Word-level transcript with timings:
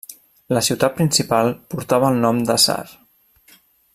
La 0.57 0.63
ciutat 0.67 0.95
principal 1.01 1.51
portava 1.75 2.11
el 2.15 2.19
nom 2.27 2.39
de 2.51 2.57
Tsar. 2.65 2.81